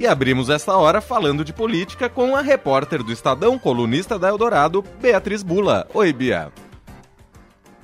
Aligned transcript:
E 0.00 0.06
abrimos 0.06 0.48
esta 0.48 0.74
hora 0.78 0.98
falando 1.02 1.44
de 1.44 1.52
política 1.52 2.08
com 2.08 2.34
a 2.34 2.40
repórter 2.40 3.02
do 3.02 3.12
Estadão, 3.12 3.58
colunista 3.58 4.18
da 4.18 4.28
Eldorado, 4.28 4.82
Beatriz 4.98 5.42
Bula. 5.42 5.86
Oi, 5.92 6.10
Bia. 6.10 6.50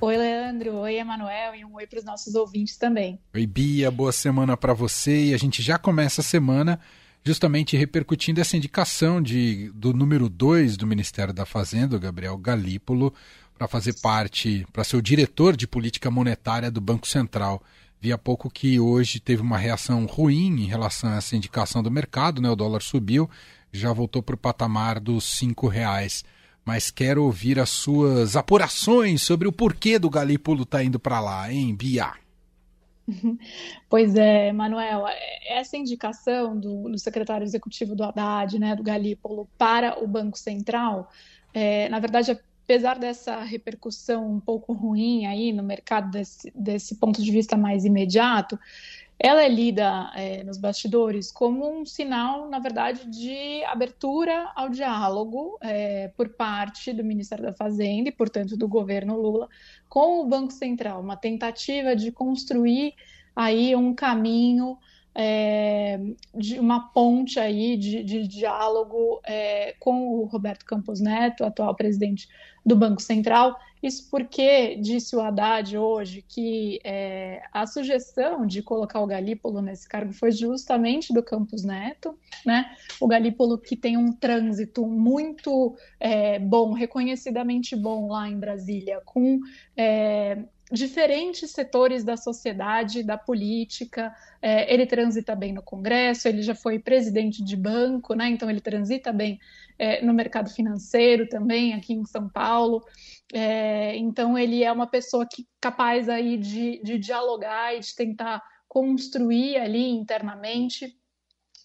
Oi, 0.01 0.17
Leandro. 0.17 0.77
Oi, 0.77 0.95
Emanuel. 0.95 1.53
E 1.53 1.63
um 1.63 1.75
oi 1.75 1.85
para 1.85 1.99
os 1.99 2.03
nossos 2.03 2.33
ouvintes 2.33 2.75
também. 2.75 3.19
Oi, 3.35 3.45
Bia. 3.45 3.91
Boa 3.91 4.11
semana 4.11 4.57
para 4.57 4.73
você. 4.73 5.25
E 5.25 5.33
a 5.35 5.37
gente 5.37 5.61
já 5.61 5.77
começa 5.77 6.21
a 6.21 6.23
semana 6.23 6.79
justamente 7.23 7.77
repercutindo 7.77 8.41
essa 8.41 8.57
indicação 8.57 9.21
de, 9.21 9.71
do 9.75 9.93
número 9.93 10.27
2 10.27 10.75
do 10.75 10.87
Ministério 10.87 11.35
da 11.35 11.45
Fazenda, 11.45 11.97
o 11.97 11.99
Gabriel 11.99 12.35
Galípolo, 12.35 13.13
para 13.55 13.67
fazer 13.67 13.93
parte, 14.01 14.65
para 14.73 14.83
ser 14.83 14.97
o 14.97 15.03
diretor 15.03 15.55
de 15.55 15.67
política 15.67 16.09
monetária 16.09 16.71
do 16.71 16.81
Banco 16.81 17.07
Central. 17.07 17.61
Vi 17.99 18.11
há 18.11 18.17
pouco 18.17 18.49
que 18.49 18.79
hoje 18.79 19.19
teve 19.19 19.41
uma 19.41 19.57
reação 19.57 20.05
ruim 20.05 20.61
em 20.61 20.65
relação 20.65 21.09
a 21.09 21.17
essa 21.17 21.35
indicação 21.35 21.81
do 21.81 21.89
mercado, 21.89 22.41
né? 22.41 22.49
O 22.49 22.55
dólar 22.55 22.81
subiu, 22.81 23.29
já 23.71 23.91
voltou 23.91 24.21
para 24.21 24.35
o 24.35 24.37
patamar 24.37 24.99
dos 24.99 25.23
cinco 25.23 25.67
reais. 25.67 26.23
Mas 26.63 26.91
quero 26.91 27.23
ouvir 27.23 27.59
as 27.59 27.69
suas 27.69 28.35
apurações 28.35 29.21
sobre 29.21 29.47
o 29.47 29.51
porquê 29.51 29.97
do 29.97 30.09
Galípolo 30.09 30.65
tá 30.65 30.83
indo 30.83 30.99
para 30.99 31.19
lá, 31.19 31.51
hein, 31.51 31.75
Bia? 31.75 32.13
Pois 33.89 34.15
é, 34.15 34.51
Manuel, 34.51 35.05
essa 35.47 35.77
indicação 35.77 36.59
do, 36.59 36.89
do, 36.89 36.99
secretário 36.99 37.45
executivo 37.45 37.95
do 37.95 38.03
Haddad, 38.03 38.59
né, 38.59 38.75
do 38.75 38.83
Galípolo, 38.83 39.47
para 39.57 40.03
o 40.03 40.05
Banco 40.05 40.37
Central, 40.37 41.09
é, 41.53 41.87
na 41.87 41.99
verdade, 41.99 42.31
é 42.31 42.39
apesar 42.67 42.99
dessa 42.99 43.39
repercussão 43.39 44.29
um 44.29 44.41
pouco 44.41 44.73
ruim 44.73 45.25
aí 45.25 45.53
no 45.53 45.63
mercado 45.63 46.11
desse, 46.11 46.51
desse 46.53 46.95
ponto 46.95 47.23
de 47.23 47.31
vista 47.31 47.55
mais 47.55 47.85
imediato, 47.85 48.59
ela 49.17 49.41
é 49.41 49.47
lida 49.47 50.11
é, 50.13 50.43
nos 50.43 50.57
bastidores 50.57 51.31
como 51.31 51.65
um 51.65 51.85
sinal, 51.85 52.49
na 52.49 52.59
verdade, 52.59 53.07
de 53.07 53.63
abertura 53.63 54.51
ao 54.53 54.69
diálogo 54.69 55.57
é, 55.61 56.09
por 56.09 56.27
parte 56.27 56.91
do 56.91 57.05
Ministério 57.05 57.45
da 57.45 57.53
Fazenda 57.53 58.09
e, 58.09 58.11
portanto, 58.11 58.57
do 58.57 58.67
governo 58.67 59.15
Lula 59.15 59.47
com 59.87 60.19
o 60.19 60.27
Banco 60.27 60.51
Central, 60.51 60.99
uma 60.99 61.15
tentativa 61.15 61.95
de 61.95 62.11
construir 62.11 62.93
aí 63.33 63.73
um 63.77 63.95
caminho 63.95 64.77
é, 65.19 65.99
de 66.35 66.59
uma 66.59 66.89
ponte 66.89 67.39
aí 67.39 67.75
de, 67.75 68.03
de 68.03 68.27
diálogo 68.27 69.19
é, 69.25 69.73
com 69.79 70.09
o 70.09 70.25
Roberto 70.25 70.63
Campos 70.63 71.01
Neto, 71.01 71.43
atual 71.43 71.73
presidente 71.75 72.27
do 72.63 72.75
Banco 72.75 73.01
Central. 73.01 73.57
Isso 73.81 74.09
porque 74.11 74.75
disse 74.75 75.15
o 75.15 75.21
Haddad 75.21 75.75
hoje 75.75 76.23
que 76.27 76.79
é, 76.83 77.41
a 77.51 77.65
sugestão 77.65 78.45
de 78.45 78.61
colocar 78.61 78.99
o 78.99 79.07
Galípolo 79.07 79.61
nesse 79.61 79.87
cargo 79.87 80.13
foi 80.13 80.31
justamente 80.31 81.11
do 81.11 81.23
Campos 81.23 81.63
Neto, 81.63 82.17
né? 82.45 82.75
O 82.99 83.07
Galípolo 83.07 83.57
que 83.57 83.75
tem 83.75 83.97
um 83.97 84.11
trânsito 84.11 84.85
muito 84.85 85.75
é, 85.99 86.37
bom, 86.37 86.73
reconhecidamente 86.73 87.75
bom 87.75 88.07
lá 88.07 88.27
em 88.29 88.37
Brasília, 88.37 89.01
com 89.05 89.39
é, 89.75 90.43
diferentes 90.71 91.51
setores 91.51 92.03
da 92.03 92.17
sociedade, 92.17 93.03
da 93.03 93.17
política. 93.17 94.13
É, 94.41 94.71
ele 94.73 94.85
transita 94.85 95.35
bem 95.35 95.53
no 95.53 95.61
Congresso, 95.61 96.27
ele 96.27 96.41
já 96.41 96.53
foi 96.53 96.77
presidente 96.79 97.43
de 97.43 97.55
banco, 97.55 98.13
né? 98.13 98.29
Então 98.29 98.49
ele 98.49 98.59
transita 98.59 99.13
bem 99.13 99.39
é, 99.79 100.03
no 100.03 100.13
mercado 100.13 100.49
financeiro 100.49 101.27
também, 101.27 101.73
aqui 101.73 101.93
em 101.93 102.05
São 102.05 102.27
Paulo. 102.27 102.83
É, 103.33 103.95
então 103.97 104.37
ele 104.37 104.63
é 104.63 104.71
uma 104.71 104.87
pessoa 104.87 105.25
que 105.25 105.47
capaz 105.59 106.09
aí 106.09 106.37
de, 106.37 106.81
de 106.83 106.97
dialogar 106.97 107.75
e 107.75 107.79
de 107.79 107.95
tentar 107.95 108.41
construir 108.67 109.57
ali 109.57 109.89
internamente 109.89 110.97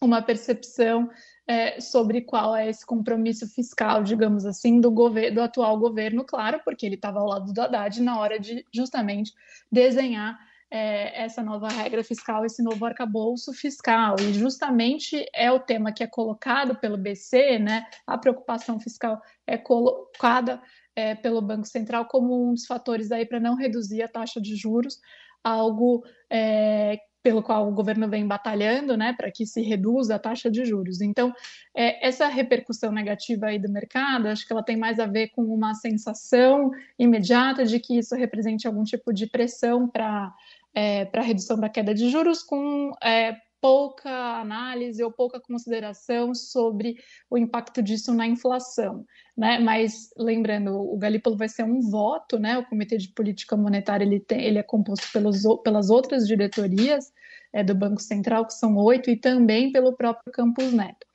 uma 0.04 0.22
percepção 0.22 1.08
é, 1.46 1.80
sobre 1.80 2.22
qual 2.22 2.54
é 2.54 2.68
esse 2.68 2.84
compromisso 2.86 3.46
fiscal, 3.48 4.02
digamos 4.02 4.46
assim, 4.46 4.80
do, 4.80 4.90
do 4.90 5.40
atual 5.40 5.78
governo, 5.78 6.24
claro, 6.24 6.60
porque 6.64 6.86
ele 6.86 6.94
estava 6.94 7.20
ao 7.20 7.26
lado 7.26 7.52
do 7.52 7.60
Haddad 7.60 8.00
na 8.00 8.18
hora 8.18 8.38
de 8.38 8.64
justamente 8.72 9.32
desenhar 9.70 10.38
é, 10.70 11.24
essa 11.24 11.42
nova 11.42 11.68
regra 11.68 12.02
fiscal, 12.02 12.46
esse 12.46 12.62
novo 12.62 12.86
arcabouço 12.86 13.52
fiscal. 13.52 14.16
E 14.18 14.32
justamente 14.32 15.26
é 15.34 15.52
o 15.52 15.60
tema 15.60 15.92
que 15.92 16.02
é 16.02 16.06
colocado 16.06 16.74
pelo 16.76 16.96
BC, 16.96 17.58
né? 17.58 17.84
A 18.06 18.16
preocupação 18.16 18.80
fiscal 18.80 19.20
é 19.46 19.58
colocada 19.58 20.62
é, 20.96 21.14
pelo 21.14 21.42
Banco 21.42 21.66
Central 21.66 22.06
como 22.06 22.48
um 22.48 22.54
dos 22.54 22.64
fatores 22.64 23.12
aí 23.12 23.26
para 23.26 23.38
não 23.38 23.54
reduzir 23.54 24.02
a 24.02 24.08
taxa 24.08 24.40
de 24.40 24.56
juros, 24.56 24.98
algo 25.44 26.02
é, 26.30 26.98
pelo 27.22 27.42
qual 27.42 27.68
o 27.68 27.72
governo 27.72 28.08
vem 28.08 28.26
batalhando, 28.26 28.96
né, 28.96 29.12
para 29.12 29.30
que 29.30 29.46
se 29.46 29.62
reduza 29.62 30.16
a 30.16 30.18
taxa 30.18 30.50
de 30.50 30.64
juros. 30.64 31.00
Então, 31.00 31.32
é, 31.74 32.06
essa 32.06 32.26
repercussão 32.26 32.90
negativa 32.90 33.46
aí 33.46 33.58
do 33.58 33.70
mercado, 33.70 34.26
acho 34.26 34.46
que 34.46 34.52
ela 34.52 34.62
tem 34.62 34.76
mais 34.76 34.98
a 34.98 35.06
ver 35.06 35.28
com 35.28 35.42
uma 35.42 35.74
sensação 35.74 36.70
imediata 36.98 37.64
de 37.64 37.78
que 37.78 37.98
isso 37.98 38.14
represente 38.14 38.66
algum 38.66 38.82
tipo 38.82 39.12
de 39.12 39.26
pressão 39.26 39.88
para 39.88 40.34
é, 40.74 41.04
para 41.04 41.20
redução 41.20 41.58
da 41.58 41.68
queda 41.68 41.94
de 41.94 42.08
juros, 42.08 42.42
com 42.42 42.92
é, 43.02 43.36
pouca 43.62 44.10
análise 44.40 45.02
ou 45.04 45.12
pouca 45.12 45.40
consideração 45.40 46.34
sobre 46.34 46.96
o 47.30 47.38
impacto 47.38 47.80
disso 47.80 48.12
na 48.12 48.26
inflação, 48.26 49.06
né? 49.36 49.60
Mas 49.60 50.10
lembrando, 50.18 50.74
o 50.74 50.98
Galípolo 50.98 51.36
vai 51.36 51.48
ser 51.48 51.62
um 51.62 51.80
voto, 51.80 52.40
né? 52.40 52.58
O 52.58 52.66
Comitê 52.66 52.98
de 52.98 53.08
Política 53.10 53.56
Monetária 53.56 54.04
ele, 54.04 54.18
tem, 54.18 54.42
ele 54.42 54.58
é 54.58 54.64
composto 54.64 55.06
pelos, 55.12 55.42
pelas 55.62 55.90
outras 55.90 56.26
diretorias 56.26 57.12
é, 57.52 57.62
do 57.62 57.72
Banco 57.72 58.02
Central, 58.02 58.46
que 58.46 58.54
são 58.54 58.76
oito, 58.78 59.08
e 59.08 59.16
também 59.16 59.70
pelo 59.70 59.96
próprio 59.96 60.32
Campos 60.32 60.72
Neto. 60.72 61.06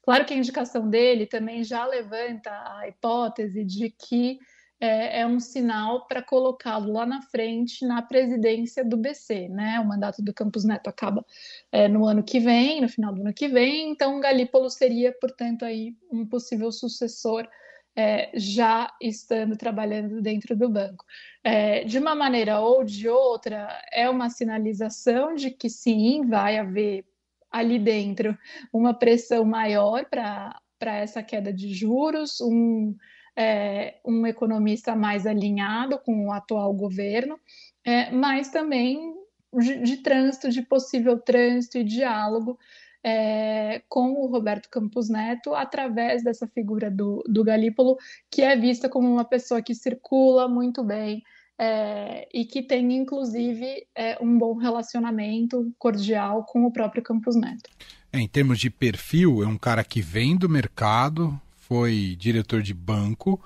Claro 0.00 0.24
que 0.24 0.32
a 0.32 0.36
indicação 0.36 0.88
dele 0.88 1.26
também 1.26 1.64
já 1.64 1.84
levanta 1.84 2.50
a 2.50 2.86
hipótese 2.86 3.64
de 3.64 3.90
que 3.90 4.38
é, 4.80 5.20
é 5.20 5.26
um 5.26 5.40
sinal 5.40 6.06
para 6.06 6.22
colocá-lo 6.22 6.92
lá 6.92 7.06
na 7.06 7.22
frente 7.22 7.84
na 7.86 8.02
presidência 8.02 8.84
do 8.84 8.96
BC, 8.96 9.48
né? 9.48 9.80
O 9.80 9.86
mandato 9.86 10.22
do 10.22 10.34
Campos 10.34 10.64
Neto 10.64 10.88
acaba 10.88 11.24
é, 11.72 11.88
no 11.88 12.06
ano 12.06 12.22
que 12.22 12.38
vem, 12.38 12.80
no 12.80 12.88
final 12.88 13.14
do 13.14 13.22
ano 13.22 13.32
que 13.32 13.48
vem, 13.48 13.90
então 13.90 14.20
Galípolo 14.20 14.68
seria, 14.68 15.12
portanto, 15.12 15.64
aí 15.64 15.94
um 16.12 16.26
possível 16.26 16.70
sucessor 16.70 17.48
é, 17.96 18.30
já 18.34 18.92
estando 19.00 19.56
trabalhando 19.56 20.20
dentro 20.20 20.54
do 20.54 20.68
banco. 20.68 21.04
É, 21.42 21.84
de 21.84 21.98
uma 21.98 22.14
maneira 22.14 22.60
ou 22.60 22.84
de 22.84 23.08
outra, 23.08 23.68
é 23.90 24.08
uma 24.10 24.28
sinalização 24.28 25.34
de 25.34 25.50
que 25.50 25.70
sim, 25.70 26.26
vai 26.26 26.58
haver 26.58 27.06
ali 27.50 27.78
dentro 27.78 28.36
uma 28.70 28.92
pressão 28.92 29.44
maior 29.46 30.04
para 30.04 30.60
essa 30.80 31.22
queda 31.22 31.50
de 31.50 31.72
juros, 31.72 32.38
um 32.42 32.94
é, 33.36 33.96
um 34.04 34.26
economista 34.26 34.96
mais 34.96 35.26
alinhado 35.26 35.98
com 35.98 36.26
o 36.26 36.32
atual 36.32 36.72
governo, 36.72 37.38
é, 37.84 38.10
mas 38.10 38.48
também 38.48 39.14
de, 39.52 39.80
de, 39.82 39.96
trânsito, 39.98 40.50
de 40.50 40.62
possível 40.62 41.18
trânsito 41.18 41.78
e 41.78 41.84
diálogo 41.84 42.58
é, 43.04 43.82
com 43.88 44.12
o 44.14 44.26
Roberto 44.26 44.68
Campos 44.68 45.08
Neto 45.08 45.54
através 45.54 46.24
dessa 46.24 46.46
figura 46.48 46.90
do, 46.90 47.22
do 47.28 47.44
Galípolo, 47.44 47.96
que 48.30 48.42
é 48.42 48.56
vista 48.56 48.88
como 48.88 49.08
uma 49.08 49.24
pessoa 49.24 49.62
que 49.62 49.74
circula 49.74 50.48
muito 50.48 50.82
bem, 50.82 51.22
é, 51.58 52.28
e 52.34 52.44
que 52.44 52.62
tem, 52.62 52.92
inclusive, 52.94 53.86
é, 53.94 54.18
um 54.20 54.36
bom 54.36 54.54
relacionamento 54.54 55.72
cordial 55.78 56.44
com 56.44 56.64
o 56.66 56.72
próprio 56.72 57.02
Campos 57.02 57.34
Neto. 57.34 57.70
É, 58.12 58.18
em 58.18 58.28
termos 58.28 58.58
de 58.58 58.70
perfil, 58.70 59.42
é 59.42 59.46
um 59.46 59.56
cara 59.56 59.82
que 59.82 60.00
vem 60.00 60.36
do 60.36 60.48
mercado, 60.48 61.40
foi 61.68 62.16
diretor 62.18 62.62
de 62.62 62.72
banco, 62.72 63.40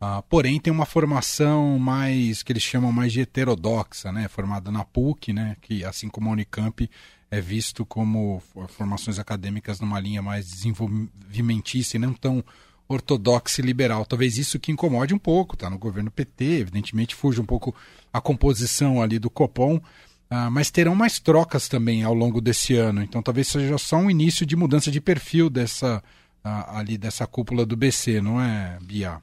uh, 0.00 0.22
porém 0.28 0.60
tem 0.60 0.72
uma 0.72 0.86
formação 0.86 1.78
mais 1.78 2.42
que 2.42 2.52
eles 2.52 2.62
chamam 2.62 2.92
mais 2.92 3.12
de 3.12 3.20
heterodoxa, 3.20 4.12
né? 4.12 4.28
Formada 4.28 4.70
na 4.70 4.84
PUC, 4.84 5.32
né? 5.32 5.56
Que 5.60 5.84
assim 5.84 6.08
como 6.08 6.28
a 6.28 6.32
Unicamp 6.32 6.88
é 7.30 7.40
visto 7.40 7.84
como 7.84 8.40
formações 8.68 9.18
acadêmicas 9.18 9.80
numa 9.80 9.98
linha 9.98 10.22
mais 10.22 10.48
desenvolvimentista 10.48 11.96
e 11.96 12.00
não 12.00 12.12
tão 12.12 12.44
ortodoxa 12.88 13.60
e 13.60 13.64
liberal. 13.64 14.06
Talvez 14.06 14.38
isso 14.38 14.58
que 14.58 14.70
incomode 14.70 15.12
um 15.12 15.18
pouco, 15.18 15.56
tá? 15.56 15.68
No 15.68 15.78
governo 15.78 16.10
PT, 16.10 16.44
evidentemente 16.44 17.14
fuge 17.14 17.40
um 17.40 17.46
pouco 17.46 17.74
a 18.12 18.20
composição 18.20 19.02
ali 19.02 19.18
do 19.18 19.28
Copom. 19.30 19.76
Uh, 20.30 20.50
mas 20.50 20.70
terão 20.70 20.94
mais 20.94 21.18
trocas 21.18 21.68
também 21.68 22.02
ao 22.02 22.14
longo 22.14 22.40
desse 22.40 22.74
ano. 22.74 23.02
Então 23.02 23.22
talvez 23.22 23.48
seja 23.48 23.78
só 23.78 23.96
um 23.96 24.10
início 24.10 24.46
de 24.46 24.54
mudança 24.54 24.90
de 24.90 25.00
perfil 25.00 25.50
dessa 25.50 26.02
ali 26.44 26.98
dessa 26.98 27.26
cúpula 27.26 27.64
do 27.64 27.76
BC, 27.76 28.20
não 28.20 28.40
é, 28.40 28.78
Bia? 28.82 29.22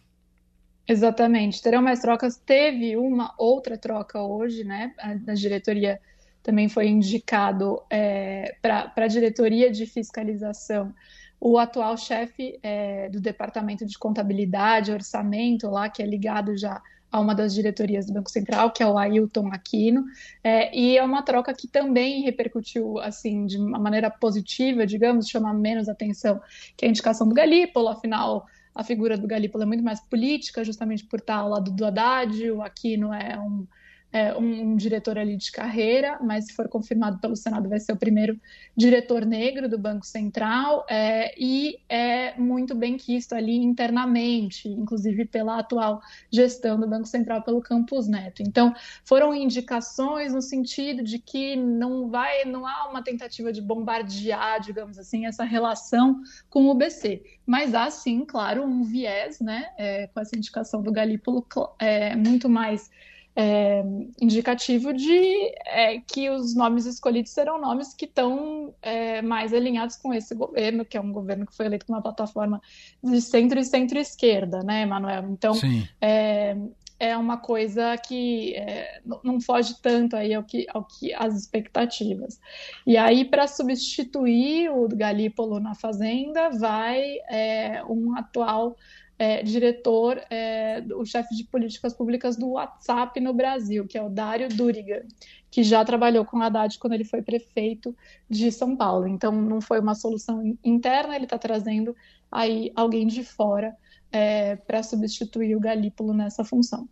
Exatamente. 0.87 1.61
Terão 1.61 1.81
mais 1.81 1.99
trocas. 1.99 2.37
Teve 2.37 2.97
uma 2.97 3.33
outra 3.37 3.77
troca 3.77 4.21
hoje, 4.21 4.63
né? 4.63 4.93
Na 5.25 5.33
diretoria 5.33 6.01
também 6.41 6.67
foi 6.67 6.87
indicado 6.87 7.81
é, 7.89 8.55
para 8.61 8.91
a 8.95 9.07
diretoria 9.07 9.71
de 9.71 9.85
fiscalização 9.85 10.93
o 11.41 11.57
atual 11.57 11.97
chefe 11.97 12.59
é, 12.61 13.09
do 13.09 13.19
departamento 13.19 13.83
de 13.83 13.97
contabilidade, 13.97 14.91
orçamento 14.91 15.67
lá, 15.71 15.89
que 15.89 16.03
é 16.03 16.05
ligado 16.05 16.55
já 16.55 16.79
a 17.11 17.19
uma 17.19 17.35
das 17.35 17.53
diretorias 17.53 18.05
do 18.05 18.13
Banco 18.13 18.31
Central, 18.31 18.71
que 18.71 18.81
é 18.81 18.87
o 18.87 18.97
Ailton 18.97 19.49
Aquino, 19.51 20.05
é, 20.43 20.75
e 20.75 20.97
é 20.97 21.03
uma 21.03 21.21
troca 21.21 21.53
que 21.53 21.67
também 21.67 22.21
repercutiu 22.21 22.99
assim 22.99 23.45
de 23.45 23.57
uma 23.57 23.77
maneira 23.77 24.09
positiva, 24.09 24.85
digamos, 24.85 25.27
chama 25.27 25.53
menos 25.53 25.89
atenção 25.89 26.39
que 26.77 26.85
a 26.85 26.87
indicação 26.87 27.27
do 27.27 27.35
Galípolo, 27.35 27.89
afinal 27.89 28.45
a 28.73 28.83
figura 28.83 29.17
do 29.17 29.27
Galípolo 29.27 29.63
é 29.63 29.67
muito 29.67 29.83
mais 29.83 29.99
política, 29.99 30.63
justamente 30.63 31.03
por 31.05 31.19
estar 31.19 31.35
ao 31.35 31.49
lado 31.49 31.71
do 31.71 31.85
Haddad, 31.85 32.51
o 32.51 32.61
Aquino 32.61 33.13
é 33.13 33.37
um 33.37 33.67
é, 34.11 34.35
um, 34.37 34.71
um, 34.71 34.75
diretor 34.75 35.17
ali 35.17 35.37
de 35.37 35.51
carreira, 35.51 36.19
mas 36.21 36.45
se 36.45 36.53
for 36.53 36.67
confirmado 36.67 37.19
pelo 37.19 37.35
Senado, 37.35 37.69
vai 37.69 37.79
ser 37.79 37.93
o 37.93 37.97
primeiro 37.97 38.39
diretor 38.75 39.25
negro 39.25 39.69
do 39.69 39.77
Banco 39.77 40.05
Central 40.05 40.85
é, 40.89 41.33
e 41.37 41.79
é 41.87 42.37
muito 42.37 42.75
bem 42.75 42.97
quisto 42.97 43.33
ali 43.33 43.55
internamente, 43.55 44.67
inclusive 44.67 45.25
pela 45.25 45.59
atual 45.59 46.01
gestão 46.29 46.79
do 46.79 46.87
Banco 46.87 47.07
Central 47.07 47.41
pelo 47.41 47.61
Campos 47.61 48.07
Neto. 48.07 48.41
Então, 48.41 48.73
foram 49.05 49.33
indicações 49.33 50.33
no 50.33 50.41
sentido 50.41 51.03
de 51.03 51.17
que 51.17 51.55
não 51.55 52.09
vai, 52.09 52.43
não 52.45 52.67
há 52.67 52.89
uma 52.89 53.01
tentativa 53.01 53.53
de 53.53 53.61
bombardear, 53.61 54.59
digamos 54.59 54.99
assim, 54.99 55.25
essa 55.25 55.43
relação 55.43 56.21
com 56.49 56.67
o 56.67 56.75
BC, 56.75 57.23
mas 57.45 57.73
há 57.73 57.89
sim, 57.89 58.25
claro, 58.25 58.63
um 58.63 58.83
viés, 58.83 59.39
né, 59.39 59.69
é, 59.77 60.07
com 60.07 60.19
essa 60.19 60.35
indicação 60.35 60.81
do 60.81 60.91
Galípolo 60.91 61.45
é, 61.79 62.15
muito 62.15 62.49
mais 62.49 62.89
é, 63.35 63.83
indicativo 64.21 64.93
de 64.93 65.53
é, 65.65 65.99
que 66.01 66.29
os 66.29 66.53
nomes 66.55 66.85
escolhidos 66.85 67.31
serão 67.31 67.59
nomes 67.59 67.93
que 67.93 68.05
estão 68.05 68.73
é, 68.81 69.21
mais 69.21 69.53
alinhados 69.53 69.95
com 69.95 70.13
esse 70.13 70.35
governo, 70.35 70.85
que 70.85 70.97
é 70.97 71.01
um 71.01 71.11
governo 71.11 71.45
que 71.45 71.55
foi 71.55 71.65
eleito 71.65 71.85
com 71.85 71.93
uma 71.93 72.01
plataforma 72.01 72.61
de 73.03 73.21
centro 73.21 73.59
e 73.59 73.63
centro-esquerda, 73.63 74.63
né, 74.63 74.81
Emanuel? 74.81 75.29
Então, 75.29 75.53
é, 76.01 76.57
é 77.01 77.17
uma 77.17 77.37
coisa 77.37 77.97
que 77.97 78.53
é, 78.55 79.01
não 79.23 79.41
foge 79.41 79.73
tanto 79.81 80.15
aí 80.15 80.35
ao 80.35 80.43
que, 80.43 80.67
ao 80.71 80.83
que 80.83 81.11
as 81.13 81.35
expectativas. 81.35 82.39
E 82.85 82.95
aí, 82.95 83.25
para 83.25 83.47
substituir 83.47 84.69
o 84.69 84.87
Galípolo 84.87 85.59
na 85.59 85.73
Fazenda, 85.73 86.51
vai 86.51 87.01
é, 87.27 87.83
um 87.85 88.15
atual 88.15 88.75
é, 89.21 89.43
diretor, 89.43 90.19
é, 90.31 90.83
o 90.95 91.05
chefe 91.05 91.35
de 91.35 91.43
políticas 91.43 91.93
públicas 91.93 92.35
do 92.35 92.53
WhatsApp 92.53 93.19
no 93.19 93.31
Brasil, 93.31 93.85
que 93.85 93.95
é 93.95 94.01
o 94.01 94.09
Dário 94.09 94.49
Duriga, 94.49 95.05
que 95.51 95.61
já 95.61 95.85
trabalhou 95.85 96.25
com 96.25 96.41
Haddad 96.41 96.79
quando 96.79 96.93
ele 96.93 97.03
foi 97.03 97.21
prefeito 97.21 97.95
de 98.27 98.51
São 98.51 98.75
Paulo. 98.75 99.05
Então, 99.07 99.31
não 99.31 99.61
foi 99.61 99.79
uma 99.79 99.93
solução 99.93 100.57
interna, 100.63 101.15
ele 101.15 101.25
está 101.25 101.37
trazendo 101.37 101.95
aí 102.31 102.71
alguém 102.75 103.05
de 103.05 103.23
fora 103.23 103.77
é, 104.11 104.55
para 104.55 104.81
substituir 104.81 105.55
o 105.55 105.59
Galípolo 105.59 106.15
nessa 106.15 106.43
função. 106.43 106.89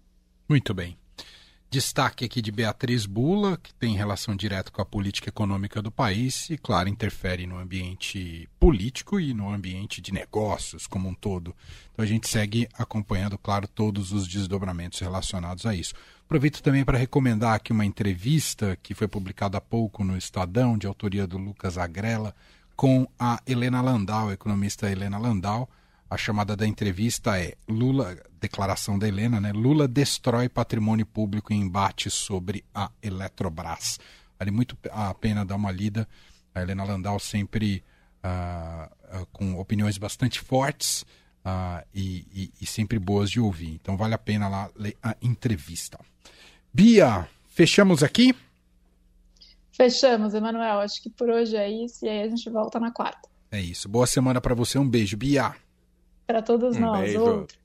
Muito 0.47 0.71
bem. 0.71 0.95
Destaque 1.71 2.25
aqui 2.25 2.41
de 2.41 2.51
Beatriz 2.51 3.05
Bula, 3.05 3.55
que 3.55 3.71
tem 3.75 3.95
relação 3.95 4.35
direta 4.35 4.71
com 4.71 4.81
a 4.81 4.85
política 4.85 5.29
econômica 5.29 5.83
do 5.83 5.91
país 5.91 6.49
e, 6.49 6.57
claro, 6.57 6.89
interfere 6.89 7.45
no 7.45 7.59
ambiente 7.59 8.49
político 8.59 9.19
e 9.19 9.35
no 9.35 9.53
ambiente 9.53 10.01
de 10.01 10.11
negócios 10.11 10.87
como 10.87 11.07
um 11.07 11.13
todo. 11.13 11.55
Então 11.93 12.03
a 12.03 12.07
gente 12.07 12.27
segue 12.27 12.67
acompanhando, 12.73 13.37
claro, 13.37 13.67
todos 13.67 14.11
os 14.11 14.27
desdobramentos 14.27 14.99
relacionados 14.99 15.67
a 15.67 15.75
isso. 15.75 15.93
Aproveito 16.25 16.63
também 16.63 16.83
para 16.83 16.97
recomendar 16.97 17.53
aqui 17.53 17.71
uma 17.71 17.85
entrevista 17.85 18.75
que 18.81 18.95
foi 18.95 19.07
publicada 19.07 19.59
há 19.59 19.61
pouco 19.61 20.03
no 20.03 20.17
Estadão, 20.17 20.75
de 20.75 20.87
autoria 20.87 21.27
do 21.27 21.37
Lucas 21.37 21.77
Agrela, 21.77 22.35
com 22.75 23.07
a 23.19 23.39
Helena 23.45 23.79
Landau, 23.79 24.29
a 24.29 24.33
economista 24.33 24.91
Helena 24.91 25.19
Landau 25.19 25.69
a 26.09 26.17
chamada 26.17 26.55
da 26.55 26.65
entrevista 26.65 27.39
é 27.39 27.53
Lula, 27.67 28.17
declaração 28.39 28.97
da 28.97 29.07
Helena, 29.07 29.39
né? 29.39 29.51
Lula 29.51 29.87
destrói 29.87 30.49
patrimônio 30.49 31.05
público 31.05 31.53
em 31.53 31.61
embate 31.61 32.09
sobre 32.09 32.65
a 32.73 32.89
Eletrobras. 33.01 33.99
Vale 34.39 34.49
muito 34.49 34.75
a 34.91 35.13
pena 35.13 35.45
dar 35.45 35.55
uma 35.55 35.71
lida. 35.71 36.07
A 36.55 36.61
Helena 36.61 36.83
Landau 36.83 37.19
sempre 37.19 37.83
uh, 38.23 39.21
uh, 39.21 39.25
com 39.31 39.59
opiniões 39.59 39.99
bastante 39.99 40.39
fortes 40.39 41.03
uh, 41.45 41.85
e, 41.93 42.25
e, 42.33 42.51
e, 42.59 42.65
sempre 42.65 42.97
boas 42.97 43.29
de 43.29 43.39
ouvir. 43.39 43.75
Então 43.75 43.95
vale 43.95 44.15
a 44.15 44.17
pena 44.17 44.49
lá 44.49 44.67
ler 44.75 44.97
a 45.03 45.15
entrevista. 45.21 45.99
Bia, 46.73 47.29
fechamos 47.49 48.01
aqui? 48.01 48.35
Fechamos, 49.71 50.33
Emanuel. 50.33 50.79
Acho 50.79 51.03
que 51.03 51.09
por 51.11 51.29
hoje 51.29 51.55
é 51.55 51.69
isso 51.69 52.03
e 52.03 52.09
aí 52.09 52.23
a 52.23 52.29
gente 52.29 52.49
volta 52.49 52.79
na 52.79 52.91
quarta. 52.91 53.29
É 53.51 53.61
isso. 53.61 53.87
Boa 53.87 54.07
semana 54.07 54.41
para 54.41 54.55
você. 54.55 54.79
Um 54.79 54.89
beijo, 54.89 55.15
Bia 55.15 55.55
para 56.29 56.43
todos 56.43 56.77
um 56.77 56.81
nós. 56.81 57.01
Beijo. 57.01 57.23
Outro. 57.23 57.58